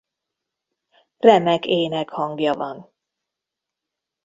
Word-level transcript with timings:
Remek 1.19 1.65
énekhangja 1.65 2.53
van. 2.53 2.93